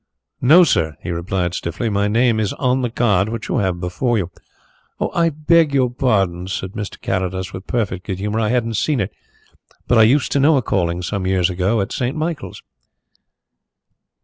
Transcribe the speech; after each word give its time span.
"No 0.41 0.63
sir," 0.63 0.97
he 1.03 1.11
replied 1.11 1.53
stiffly. 1.53 1.87
"My 1.87 2.07
name 2.07 2.39
is 2.39 2.53
on 2.53 2.81
the 2.81 2.89
card 2.89 3.29
which 3.29 3.49
you 3.49 3.59
have 3.59 3.79
before 3.79 4.17
you." 4.17 4.31
"I 4.99 5.29
beg 5.29 5.75
your 5.75 5.91
pardon," 5.91 6.47
said 6.47 6.71
Mr. 6.71 6.99
Carrados, 6.99 7.53
with 7.53 7.67
perfect 7.67 8.07
good 8.07 8.17
humour. 8.17 8.39
"I 8.39 8.49
hadn't 8.49 8.77
seen 8.77 8.99
it. 8.99 9.13
But 9.87 9.99
I 9.99 10.01
used 10.01 10.31
to 10.31 10.39
know 10.39 10.57
a 10.57 10.63
Calling 10.63 11.03
some 11.03 11.27
years 11.27 11.51
ago 11.51 11.81
at 11.81 11.91
St. 11.91 12.17
Michael's." 12.17 12.63